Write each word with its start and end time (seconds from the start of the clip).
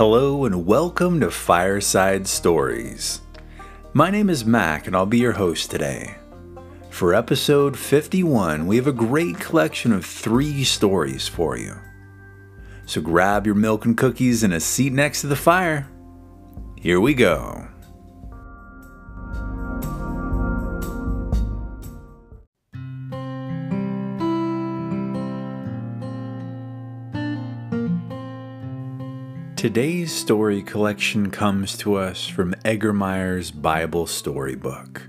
Hello 0.00 0.46
and 0.46 0.64
welcome 0.64 1.20
to 1.20 1.30
Fireside 1.30 2.26
Stories. 2.26 3.20
My 3.92 4.10
name 4.10 4.30
is 4.30 4.46
Mac 4.46 4.86
and 4.86 4.96
I'll 4.96 5.04
be 5.04 5.18
your 5.18 5.32
host 5.32 5.70
today. 5.70 6.14
For 6.88 7.14
episode 7.14 7.76
51, 7.76 8.66
we 8.66 8.76
have 8.76 8.86
a 8.86 8.92
great 8.92 9.38
collection 9.38 9.92
of 9.92 10.06
three 10.06 10.64
stories 10.64 11.28
for 11.28 11.58
you. 11.58 11.76
So 12.86 13.02
grab 13.02 13.44
your 13.44 13.54
milk 13.54 13.84
and 13.84 13.94
cookies 13.94 14.42
and 14.42 14.54
a 14.54 14.60
seat 14.60 14.94
next 14.94 15.20
to 15.20 15.26
the 15.26 15.36
fire. 15.36 15.86
Here 16.80 16.98
we 16.98 17.12
go. 17.12 17.68
Today's 29.60 30.10
story 30.10 30.62
collection 30.62 31.30
comes 31.30 31.76
to 31.76 31.96
us 31.96 32.26
from 32.26 32.54
Egermeier's 32.64 33.50
Bible 33.50 34.06
Storybook 34.06 35.02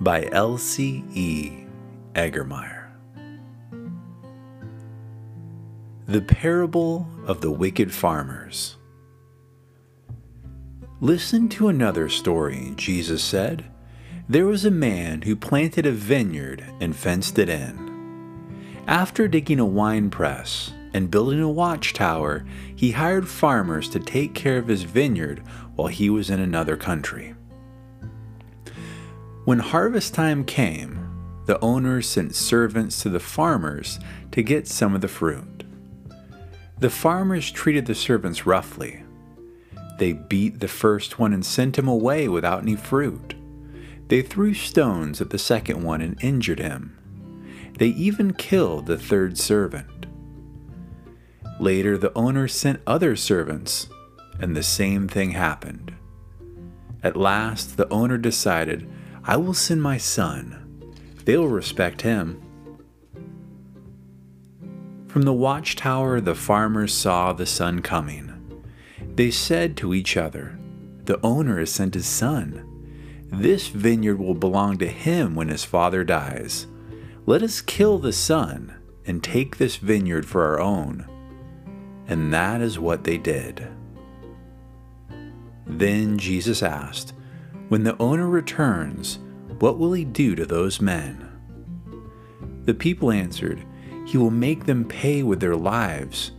by 0.00 0.28
Elsie 0.30 1.02
E. 1.12 1.66
Egermeier. 2.14 2.86
The 6.06 6.20
Parable 6.20 7.08
of 7.26 7.40
the 7.40 7.50
Wicked 7.50 7.92
Farmers. 7.92 8.76
Listen 11.00 11.48
to 11.48 11.66
another 11.66 12.08
story, 12.08 12.72
Jesus 12.76 13.24
said. 13.24 13.64
There 14.28 14.46
was 14.46 14.64
a 14.64 14.70
man 14.70 15.22
who 15.22 15.34
planted 15.34 15.84
a 15.84 15.90
vineyard 15.90 16.64
and 16.80 16.94
fenced 16.94 17.40
it 17.40 17.48
in. 17.48 18.78
After 18.86 19.26
digging 19.26 19.58
a 19.58 19.66
wine 19.66 20.10
press, 20.10 20.74
and 20.92 21.10
building 21.10 21.40
a 21.40 21.48
watchtower, 21.48 22.44
he 22.74 22.92
hired 22.92 23.28
farmers 23.28 23.88
to 23.90 24.00
take 24.00 24.34
care 24.34 24.58
of 24.58 24.68
his 24.68 24.82
vineyard 24.82 25.40
while 25.76 25.88
he 25.88 26.10
was 26.10 26.30
in 26.30 26.40
another 26.40 26.76
country. 26.76 27.34
When 29.44 29.58
harvest 29.58 30.14
time 30.14 30.44
came, 30.44 31.06
the 31.46 31.58
owners 31.60 32.08
sent 32.08 32.34
servants 32.34 33.02
to 33.02 33.08
the 33.08 33.20
farmers 33.20 33.98
to 34.32 34.42
get 34.42 34.68
some 34.68 34.94
of 34.94 35.00
the 35.00 35.08
fruit. 35.08 35.64
The 36.78 36.90
farmers 36.90 37.50
treated 37.50 37.86
the 37.86 37.94
servants 37.94 38.46
roughly. 38.46 39.02
They 39.98 40.12
beat 40.12 40.60
the 40.60 40.68
first 40.68 41.18
one 41.18 41.32
and 41.32 41.44
sent 41.44 41.78
him 41.78 41.88
away 41.88 42.28
without 42.28 42.62
any 42.62 42.76
fruit. 42.76 43.34
They 44.08 44.22
threw 44.22 44.54
stones 44.54 45.20
at 45.20 45.30
the 45.30 45.38
second 45.38 45.82
one 45.82 46.00
and 46.00 46.22
injured 46.22 46.58
him. 46.58 46.96
They 47.78 47.88
even 47.88 48.32
killed 48.32 48.86
the 48.86 48.98
third 48.98 49.38
servant. 49.38 50.06
Later, 51.60 51.98
the 51.98 52.12
owner 52.16 52.48
sent 52.48 52.80
other 52.86 53.14
servants, 53.16 53.90
and 54.40 54.56
the 54.56 54.62
same 54.62 55.08
thing 55.08 55.32
happened. 55.32 55.94
At 57.02 57.18
last, 57.18 57.76
the 57.76 57.86
owner 57.90 58.16
decided, 58.16 58.88
I 59.24 59.36
will 59.36 59.52
send 59.52 59.82
my 59.82 59.98
son. 59.98 60.94
They 61.26 61.36
will 61.36 61.48
respect 61.48 62.00
him. 62.00 62.40
From 65.06 65.22
the 65.22 65.34
watchtower, 65.34 66.18
the 66.18 66.34
farmers 66.34 66.94
saw 66.94 67.34
the 67.34 67.44
son 67.44 67.82
coming. 67.82 68.32
They 69.14 69.30
said 69.30 69.76
to 69.76 69.92
each 69.92 70.16
other, 70.16 70.58
The 71.04 71.20
owner 71.22 71.58
has 71.58 71.70
sent 71.70 71.92
his 71.92 72.06
son. 72.06 72.64
This 73.26 73.68
vineyard 73.68 74.18
will 74.18 74.34
belong 74.34 74.78
to 74.78 74.88
him 74.88 75.34
when 75.34 75.48
his 75.48 75.66
father 75.66 76.04
dies. 76.04 76.66
Let 77.26 77.42
us 77.42 77.60
kill 77.60 77.98
the 77.98 78.14
son 78.14 78.74
and 79.04 79.22
take 79.22 79.58
this 79.58 79.76
vineyard 79.76 80.24
for 80.24 80.44
our 80.44 80.58
own. 80.58 81.06
And 82.10 82.34
that 82.34 82.60
is 82.60 82.76
what 82.76 83.04
they 83.04 83.18
did. 83.18 83.68
Then 85.64 86.18
Jesus 86.18 86.60
asked, 86.60 87.14
When 87.68 87.84
the 87.84 87.96
owner 88.02 88.28
returns, 88.28 89.20
what 89.60 89.78
will 89.78 89.92
he 89.92 90.04
do 90.04 90.34
to 90.34 90.44
those 90.44 90.80
men? 90.80 91.28
The 92.64 92.74
people 92.74 93.12
answered, 93.12 93.64
He 94.08 94.18
will 94.18 94.32
make 94.32 94.66
them 94.66 94.84
pay 94.84 95.22
with 95.22 95.38
their 95.38 95.54
lives. 95.54 96.32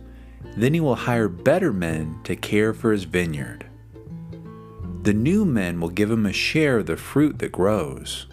Then 0.58 0.74
he 0.74 0.80
will 0.80 0.94
hire 0.94 1.28
better 1.28 1.72
men 1.72 2.20
to 2.24 2.36
care 2.36 2.74
for 2.74 2.92
his 2.92 3.04
vineyard. 3.04 3.66
The 5.04 5.14
new 5.14 5.46
men 5.46 5.80
will 5.80 5.88
give 5.88 6.10
him 6.10 6.26
a 6.26 6.34
share 6.34 6.78
of 6.78 6.86
the 6.86 6.98
fruit 6.98 7.38
that 7.38 7.50
grows. 7.50 8.26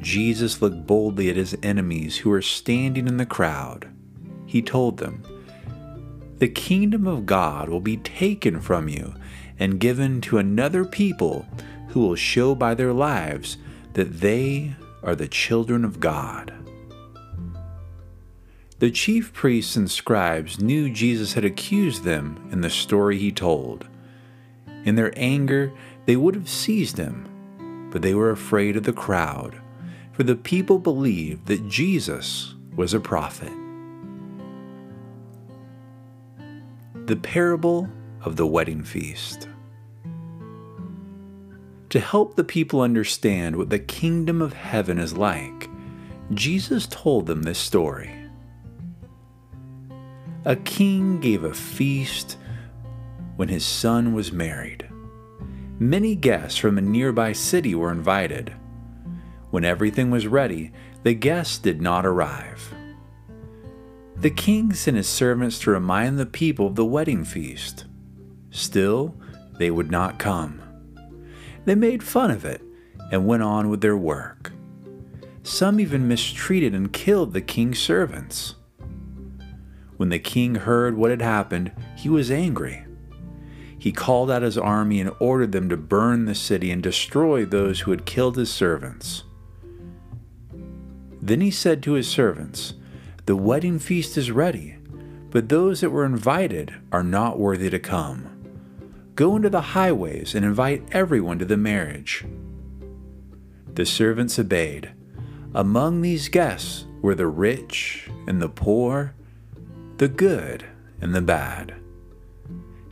Jesus 0.00 0.60
looked 0.60 0.86
boldly 0.86 1.30
at 1.30 1.36
his 1.36 1.56
enemies 1.62 2.18
who 2.18 2.28
were 2.28 2.42
standing 2.42 3.08
in 3.08 3.16
the 3.16 3.24
crowd 3.24 3.88
he 4.54 4.62
told 4.62 4.98
them, 4.98 5.20
The 6.38 6.46
kingdom 6.46 7.08
of 7.08 7.26
God 7.26 7.68
will 7.68 7.80
be 7.80 7.96
taken 7.96 8.60
from 8.60 8.88
you 8.88 9.12
and 9.58 9.80
given 9.80 10.20
to 10.20 10.38
another 10.38 10.84
people 10.84 11.44
who 11.88 11.98
will 11.98 12.14
show 12.14 12.54
by 12.54 12.72
their 12.72 12.92
lives 12.92 13.56
that 13.94 14.20
they 14.20 14.76
are 15.02 15.16
the 15.16 15.26
children 15.26 15.84
of 15.84 15.98
God. 15.98 16.54
The 18.78 18.92
chief 18.92 19.32
priests 19.32 19.74
and 19.74 19.90
scribes 19.90 20.60
knew 20.60 20.88
Jesus 20.88 21.32
had 21.32 21.44
accused 21.44 22.04
them 22.04 22.48
in 22.52 22.60
the 22.60 22.70
story 22.70 23.18
he 23.18 23.32
told. 23.32 23.88
In 24.84 24.94
their 24.94 25.12
anger, 25.16 25.72
they 26.06 26.14
would 26.14 26.36
have 26.36 26.48
seized 26.48 26.96
him, 26.96 27.88
but 27.90 28.02
they 28.02 28.14
were 28.14 28.30
afraid 28.30 28.76
of 28.76 28.84
the 28.84 28.92
crowd, 28.92 29.60
for 30.12 30.22
the 30.22 30.36
people 30.36 30.78
believed 30.78 31.46
that 31.46 31.68
Jesus 31.68 32.54
was 32.76 32.94
a 32.94 33.00
prophet. 33.00 33.50
The 37.06 37.16
Parable 37.16 37.86
of 38.22 38.36
the 38.36 38.46
Wedding 38.46 38.82
Feast. 38.82 39.46
To 41.90 42.00
help 42.00 42.34
the 42.34 42.44
people 42.44 42.80
understand 42.80 43.56
what 43.56 43.68
the 43.68 43.78
kingdom 43.78 44.40
of 44.40 44.54
heaven 44.54 44.98
is 44.98 45.14
like, 45.14 45.68
Jesus 46.32 46.86
told 46.86 47.26
them 47.26 47.42
this 47.42 47.58
story. 47.58 48.10
A 50.46 50.56
king 50.56 51.20
gave 51.20 51.44
a 51.44 51.52
feast 51.52 52.38
when 53.36 53.48
his 53.48 53.66
son 53.66 54.14
was 54.14 54.32
married. 54.32 54.88
Many 55.78 56.14
guests 56.14 56.56
from 56.58 56.78
a 56.78 56.80
nearby 56.80 57.34
city 57.34 57.74
were 57.74 57.92
invited. 57.92 58.54
When 59.50 59.66
everything 59.66 60.10
was 60.10 60.26
ready, 60.26 60.72
the 61.02 61.12
guests 61.12 61.58
did 61.58 61.82
not 61.82 62.06
arrive. 62.06 62.74
The 64.16 64.30
king 64.30 64.72
sent 64.72 64.96
his 64.96 65.08
servants 65.08 65.58
to 65.60 65.70
remind 65.70 66.18
the 66.18 66.26
people 66.26 66.68
of 66.68 66.76
the 66.76 66.84
wedding 66.84 67.24
feast. 67.24 67.84
Still, 68.50 69.14
they 69.58 69.70
would 69.70 69.90
not 69.90 70.18
come. 70.18 70.62
They 71.64 71.74
made 71.74 72.02
fun 72.02 72.30
of 72.30 72.44
it 72.44 72.62
and 73.10 73.26
went 73.26 73.42
on 73.42 73.68
with 73.68 73.80
their 73.80 73.96
work. 73.96 74.52
Some 75.42 75.78
even 75.78 76.08
mistreated 76.08 76.74
and 76.74 76.92
killed 76.92 77.32
the 77.32 77.40
king's 77.40 77.78
servants. 77.78 78.54
When 79.96 80.08
the 80.08 80.18
king 80.18 80.54
heard 80.54 80.96
what 80.96 81.10
had 81.10 81.22
happened, 81.22 81.72
he 81.96 82.08
was 82.08 82.30
angry. 82.30 82.84
He 83.78 83.92
called 83.92 84.30
out 84.30 84.42
his 84.42 84.56
army 84.56 85.00
and 85.00 85.12
ordered 85.18 85.52
them 85.52 85.68
to 85.68 85.76
burn 85.76 86.24
the 86.24 86.34
city 86.34 86.70
and 86.70 86.82
destroy 86.82 87.44
those 87.44 87.80
who 87.80 87.90
had 87.90 88.06
killed 88.06 88.36
his 88.36 88.50
servants. 88.50 89.24
Then 91.20 91.40
he 91.40 91.50
said 91.50 91.82
to 91.82 91.92
his 91.92 92.08
servants, 92.08 92.74
the 93.26 93.36
wedding 93.36 93.78
feast 93.78 94.18
is 94.18 94.30
ready, 94.30 94.76
but 95.30 95.48
those 95.48 95.80
that 95.80 95.90
were 95.90 96.04
invited 96.04 96.74
are 96.92 97.02
not 97.02 97.38
worthy 97.38 97.70
to 97.70 97.78
come. 97.78 98.28
Go 99.14 99.36
into 99.36 99.48
the 99.48 99.60
highways 99.60 100.34
and 100.34 100.44
invite 100.44 100.82
everyone 100.92 101.38
to 101.38 101.44
the 101.44 101.56
marriage. 101.56 102.24
The 103.74 103.86
servants 103.86 104.38
obeyed. 104.38 104.92
Among 105.54 106.02
these 106.02 106.28
guests 106.28 106.84
were 107.00 107.14
the 107.14 107.26
rich 107.26 108.10
and 108.26 108.42
the 108.42 108.48
poor, 108.48 109.14
the 109.96 110.08
good 110.08 110.64
and 111.00 111.14
the 111.14 111.22
bad. 111.22 111.74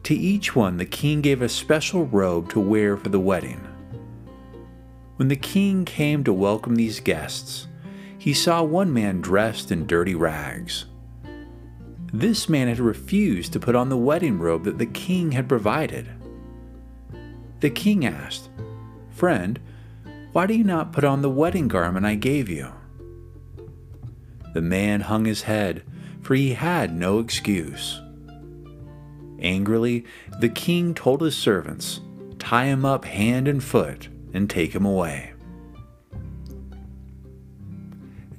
To 0.05 0.15
each 0.15 0.57
one, 0.57 0.79
the 0.79 0.87
king 0.87 1.21
gave 1.21 1.43
a 1.43 1.49
special 1.49 2.07
robe 2.07 2.49
to 2.51 2.61
wear 2.61 2.97
for 2.97 3.09
the 3.09 3.21
wedding. 3.21 3.61
When 5.17 5.29
the 5.29 5.37
king 5.37 5.85
came 5.85 6.25
to 6.25 6.33
welcome 6.33 6.75
these 6.75 7.01
guests, 7.01 7.69
he 8.23 8.33
saw 8.33 8.63
one 8.63 8.93
man 8.93 9.21
dressed 9.21 9.73
in 9.73 9.85
dirty 9.85 10.15
rags. 10.15 10.85
This 12.13 12.49
man 12.49 12.69
had 12.69 12.79
refused 12.79 13.53
to 13.53 13.59
put 13.59 13.75
on 13.75 13.89
the 13.89 13.97
wedding 13.97 14.39
robe 14.39 14.63
that 14.63 14.79
the 14.79 14.87
king 14.87 15.33
had 15.33 15.49
provided. 15.49 16.09
The 17.59 17.71
king 17.71 18.07
asked, 18.07 18.49
Friend, 19.11 19.59
why 20.31 20.47
do 20.47 20.55
you 20.55 20.63
not 20.63 20.93
put 20.93 21.03
on 21.03 21.23
the 21.23 21.29
wedding 21.29 21.67
garment 21.67 22.07
I 22.07 22.15
gave 22.15 22.49
you? 22.49 22.69
The 24.55 24.63
man 24.63 25.01
hung 25.01 25.25
his 25.25 25.43
head, 25.43 25.83
for 26.21 26.37
he 26.37 26.55
had 26.55 26.95
no 26.95 27.19
excuse. 27.19 28.01
Angrily, 29.41 30.05
the 30.39 30.49
king 30.49 30.95
told 30.95 31.23
his 31.23 31.37
servants, 31.37 31.99
Tie 32.39 32.67
him 32.67 32.85
up 32.85 33.05
hand 33.05 33.49
and 33.49 33.65
foot 33.65 34.07
and 34.33 34.49
take 34.49 34.77
him 34.77 34.85
away. 34.85 35.33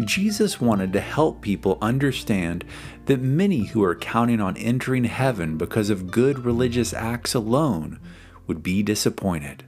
Jesus 0.04 0.62
wanted 0.62 0.94
to 0.94 1.02
help 1.02 1.42
people 1.42 1.78
understand 1.82 2.64
that 3.06 3.22
many 3.22 3.66
who 3.66 3.84
are 3.84 3.96
counting 3.96 4.40
on 4.40 4.58
entering 4.58 5.04
heaven 5.06 5.58
because 5.58 5.90
of 5.90 6.12
good 6.12 6.40
religious 6.40 6.94
acts 6.94 7.34
alone 7.34 8.00
would 8.48 8.64
be 8.64 8.84
disappointed. 8.84 9.64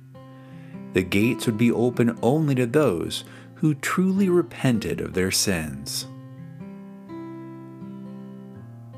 The 0.94 1.04
gates 1.04 1.46
would 1.46 1.58
be 1.58 1.72
open 1.72 2.18
only 2.22 2.56
to 2.56 2.66
those 2.66 3.24
who 3.56 3.74
truly 3.74 4.30
repented 4.30 5.02
of 5.02 5.14
their 5.14 5.32
sins. 5.32 6.08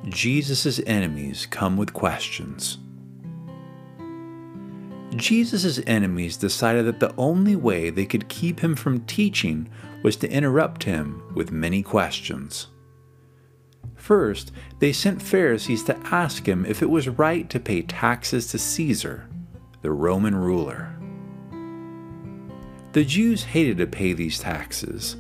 Jesus' 0.08 0.80
enemies 0.86 1.46
come 1.46 1.78
with 1.78 1.94
questions. 1.94 2.78
Jesus' 5.16 5.80
enemies 5.88 6.38
decided 6.38 6.86
that 6.86 7.00
the 7.00 7.16
only 7.18 7.56
way 7.56 7.90
they 7.90 8.06
could 8.06 8.28
keep 8.28 8.60
him 8.60 8.76
from 8.76 9.06
teaching 9.06 9.70
was 10.04 10.16
to 10.18 10.32
interrupt 10.32 10.84
him 10.84 11.24
with 11.34 11.52
many 11.52 11.82
questions. 11.82 12.68
First, 13.96 14.52
they 14.80 14.94
sent 14.94 15.22
Pharisees 15.22 15.84
to 15.86 15.98
ask 16.06 16.48
him 16.48 16.66
if 16.66 16.82
it 16.82 16.90
was 16.90 17.10
right 17.10 17.50
to 17.50 17.60
pay 17.60 17.82
taxes 17.82 18.48
to 18.48 18.60
Caesar, 18.60 19.28
the 19.82 19.92
Roman 19.92 20.36
ruler. 20.36 20.94
The 22.94 23.06
Jews 23.06 23.44
hated 23.44 23.78
to 23.78 23.88
pay 23.88 24.14
these 24.14 24.40
taxes. 24.40 25.18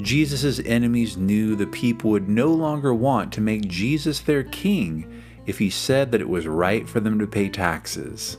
Jesus' 0.00 0.60
enemies 0.60 1.16
knew 1.16 1.54
the 1.54 1.66
people 1.66 2.10
would 2.10 2.28
no 2.28 2.48
longer 2.48 2.94
want 2.94 3.32
to 3.32 3.40
make 3.40 3.68
Jesus 3.68 4.20
their 4.20 4.44
king 4.44 5.22
if 5.46 5.58
he 5.58 5.70
said 5.70 6.10
that 6.12 6.20
it 6.20 6.28
was 6.28 6.46
right 6.46 6.88
for 6.88 7.00
them 7.00 7.18
to 7.18 7.26
pay 7.26 7.48
taxes. 7.48 8.38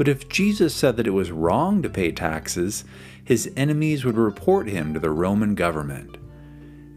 But 0.00 0.08
if 0.08 0.30
Jesus 0.30 0.74
said 0.74 0.96
that 0.96 1.06
it 1.06 1.10
was 1.10 1.30
wrong 1.30 1.82
to 1.82 1.90
pay 1.90 2.10
taxes, 2.10 2.86
his 3.22 3.52
enemies 3.54 4.02
would 4.02 4.16
report 4.16 4.66
him 4.66 4.94
to 4.94 4.98
the 4.98 5.10
Roman 5.10 5.54
government. 5.54 6.16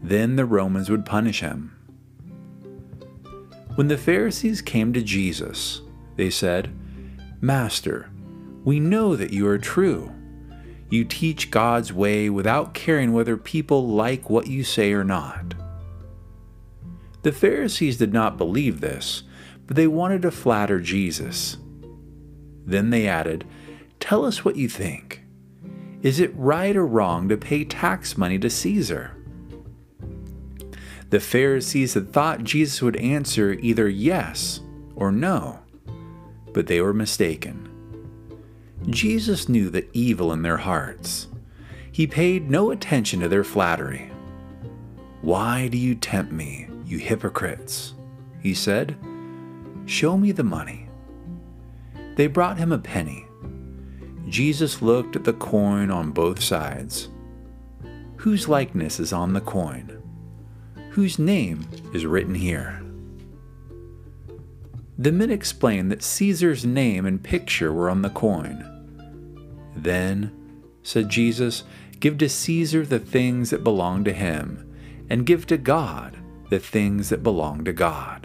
Then 0.02 0.36
the 0.36 0.46
Romans 0.46 0.88
would 0.88 1.04
punish 1.04 1.40
him. 1.40 1.76
When 3.74 3.88
the 3.88 3.98
Pharisees 3.98 4.62
came 4.62 4.94
to 4.94 5.02
Jesus, 5.02 5.82
they 6.16 6.30
said, 6.30 6.74
Master, 7.42 8.08
we 8.64 8.80
know 8.80 9.16
that 9.16 9.34
you 9.34 9.46
are 9.48 9.58
true. 9.58 10.10
You 10.88 11.04
teach 11.04 11.50
God's 11.50 11.92
way 11.92 12.30
without 12.30 12.72
caring 12.72 13.12
whether 13.12 13.36
people 13.36 13.86
like 13.86 14.30
what 14.30 14.46
you 14.46 14.64
say 14.64 14.94
or 14.94 15.04
not. 15.04 15.52
The 17.20 17.32
Pharisees 17.32 17.98
did 17.98 18.14
not 18.14 18.38
believe 18.38 18.80
this, 18.80 19.24
but 19.66 19.76
they 19.76 19.88
wanted 19.88 20.22
to 20.22 20.30
flatter 20.30 20.80
Jesus. 20.80 21.58
Then 22.64 22.90
they 22.90 23.06
added, 23.06 23.44
Tell 24.00 24.24
us 24.24 24.44
what 24.44 24.56
you 24.56 24.68
think. 24.68 25.22
Is 26.02 26.20
it 26.20 26.36
right 26.36 26.76
or 26.76 26.86
wrong 26.86 27.28
to 27.28 27.36
pay 27.36 27.64
tax 27.64 28.18
money 28.18 28.38
to 28.38 28.50
Caesar? 28.50 29.16
The 31.10 31.20
Pharisees 31.20 31.94
had 31.94 32.12
thought 32.12 32.44
Jesus 32.44 32.82
would 32.82 32.96
answer 32.96 33.52
either 33.60 33.88
yes 33.88 34.60
or 34.96 35.12
no, 35.12 35.60
but 36.52 36.66
they 36.66 36.80
were 36.80 36.92
mistaken. 36.92 37.70
Jesus 38.86 39.48
knew 39.48 39.70
the 39.70 39.88
evil 39.92 40.32
in 40.32 40.42
their 40.42 40.58
hearts. 40.58 41.28
He 41.90 42.06
paid 42.06 42.50
no 42.50 42.70
attention 42.70 43.20
to 43.20 43.28
their 43.28 43.44
flattery. 43.44 44.10
Why 45.22 45.68
do 45.68 45.78
you 45.78 45.94
tempt 45.94 46.32
me, 46.32 46.68
you 46.84 46.98
hypocrites? 46.98 47.94
He 48.40 48.52
said. 48.52 48.96
Show 49.86 50.18
me 50.18 50.32
the 50.32 50.44
money. 50.44 50.83
They 52.16 52.26
brought 52.26 52.58
him 52.58 52.72
a 52.72 52.78
penny. 52.78 53.26
Jesus 54.28 54.82
looked 54.82 55.16
at 55.16 55.24
the 55.24 55.32
coin 55.32 55.90
on 55.90 56.10
both 56.10 56.42
sides. 56.42 57.08
Whose 58.16 58.48
likeness 58.48 59.00
is 59.00 59.12
on 59.12 59.32
the 59.32 59.40
coin? 59.40 60.00
Whose 60.90 61.18
name 61.18 61.66
is 61.92 62.06
written 62.06 62.34
here? 62.34 62.80
The 64.96 65.12
men 65.12 65.30
explained 65.30 65.90
that 65.90 66.02
Caesar's 66.04 66.64
name 66.64 67.04
and 67.04 67.22
picture 67.22 67.72
were 67.72 67.90
on 67.90 68.02
the 68.02 68.10
coin. 68.10 68.70
Then, 69.74 70.30
said 70.84 71.08
Jesus, 71.08 71.64
give 71.98 72.16
to 72.18 72.28
Caesar 72.28 72.86
the 72.86 73.00
things 73.00 73.50
that 73.50 73.64
belong 73.64 74.04
to 74.04 74.12
him, 74.12 74.72
and 75.10 75.26
give 75.26 75.46
to 75.48 75.56
God 75.56 76.16
the 76.48 76.60
things 76.60 77.08
that 77.08 77.24
belong 77.24 77.64
to 77.64 77.72
God. 77.72 78.23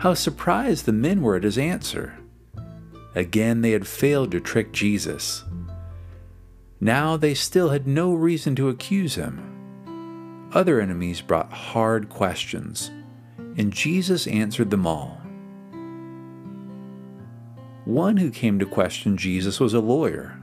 How 0.00 0.14
surprised 0.14 0.86
the 0.86 0.92
men 0.92 1.20
were 1.20 1.36
at 1.36 1.44
his 1.44 1.58
answer. 1.58 2.16
Again, 3.14 3.60
they 3.60 3.72
had 3.72 3.86
failed 3.86 4.30
to 4.30 4.40
trick 4.40 4.72
Jesus. 4.72 5.44
Now 6.80 7.18
they 7.18 7.34
still 7.34 7.68
had 7.68 7.86
no 7.86 8.14
reason 8.14 8.56
to 8.56 8.70
accuse 8.70 9.16
him. 9.16 10.48
Other 10.54 10.80
enemies 10.80 11.20
brought 11.20 11.52
hard 11.52 12.08
questions, 12.08 12.90
and 13.58 13.74
Jesus 13.74 14.26
answered 14.26 14.70
them 14.70 14.86
all. 14.86 15.20
One 17.84 18.16
who 18.16 18.30
came 18.30 18.58
to 18.58 18.64
question 18.64 19.18
Jesus 19.18 19.60
was 19.60 19.74
a 19.74 19.80
lawyer. 19.80 20.40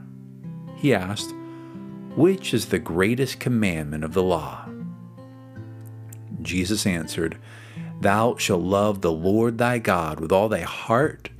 He 0.76 0.94
asked, 0.94 1.34
Which 2.14 2.54
is 2.54 2.66
the 2.66 2.78
greatest 2.78 3.40
commandment 3.40 4.04
of 4.04 4.14
the 4.14 4.22
law? 4.22 4.68
Jesus 6.42 6.86
answered, 6.86 7.36
Thou 8.00 8.36
shalt 8.36 8.62
love 8.62 9.00
the 9.00 9.12
Lord 9.12 9.58
thy 9.58 9.78
God 9.78 10.20
with 10.20 10.30
all 10.30 10.48
thy 10.48 10.60
heart, 10.60 11.30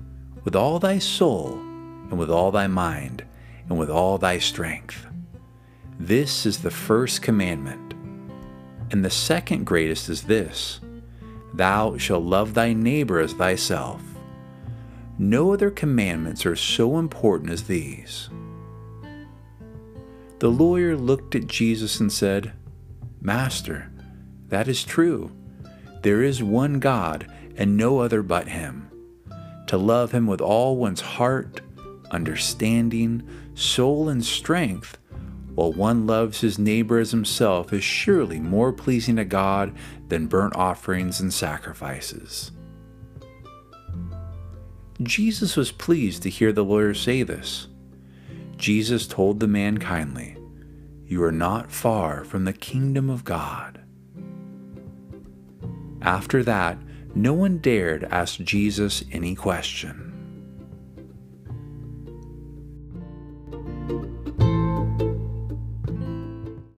with 0.45 0.57
all 0.57 0.79
thy 0.79 0.99
soul, 0.99 1.53
and 1.53 2.19
with 2.19 2.31
all 2.31 2.51
thy 2.51 2.67
mind, 2.67 3.25
and 3.69 3.79
with 3.79 3.91
all 3.91 4.19
thy 4.19 4.39
strength. 4.39 5.07
This 6.01 6.47
is 6.47 6.59
the 6.59 6.71
first 6.71 7.23
commandment. 7.23 7.95
And 8.91 9.05
the 9.05 9.11
second 9.11 9.67
greatest 9.67 10.09
is 10.09 10.23
this 10.23 10.81
Thou 11.55 11.97
shalt 11.97 12.25
love 12.25 12.55
thy 12.55 12.73
neighbor 12.73 13.21
as 13.21 13.35
thyself. 13.35 14.03
No 15.19 15.53
other 15.53 15.71
commandments 15.71 16.47
are 16.47 16.57
so 16.57 16.99
important 16.99 17.51
as 17.51 17.65
these. 17.65 18.31
The 20.39 20.49
lawyer 20.49 20.97
looked 20.97 21.35
at 21.35 21.49
Jesus 21.49 21.99
and 21.99 22.13
said, 22.13 22.53
Master, 23.21 23.91
that 24.49 24.69
is 24.69 24.85
true. 24.85 25.33
There 26.03 26.23
is 26.23 26.43
one 26.43 26.79
God, 26.79 27.27
and 27.57 27.77
no 27.77 27.99
other 27.99 28.23
but 28.23 28.49
Him. 28.49 28.91
To 29.67 29.77
love 29.77 30.13
Him 30.13 30.27
with 30.27 30.41
all 30.41 30.77
one's 30.77 31.01
heart, 31.01 31.61
understanding, 32.11 33.23
soul, 33.55 34.09
and 34.09 34.25
strength, 34.25 34.99
while 35.55 35.73
one 35.73 36.07
loves 36.07 36.41
his 36.41 36.57
neighbor 36.57 37.01
as 37.01 37.11
himself, 37.11 37.73
is 37.73 37.83
surely 37.83 38.39
more 38.39 38.73
pleasing 38.73 39.17
to 39.17 39.25
God 39.25 39.75
than 40.07 40.29
burnt 40.29 40.55
offerings 40.55 41.21
and 41.21 41.35
sacrifices. 41.35 42.53
Jesus 45.03 45.57
was 45.57 45.73
pleased 45.73 46.23
to 46.23 46.31
hear 46.31 46.53
the 46.53 46.65
lawyer 46.65 46.95
say 46.95 47.25
this. 47.25 47.67
Jesus 48.57 49.09
told 49.09 49.41
the 49.41 49.49
man 49.49 49.79
kindly, 49.79 50.37
You 51.07 51.25
are 51.25 51.33
not 51.33 51.73
far 51.73 52.25
from 52.25 52.45
the 52.45 52.53
kingdom 52.53 53.11
of 53.11 53.25
God. 53.25 53.81
After 56.03 56.43
that, 56.45 56.79
no 57.15 57.33
one 57.35 57.59
dared 57.59 58.05
ask 58.05 58.41
Jesus 58.41 59.05
any 59.13 59.35
question. 59.35 60.18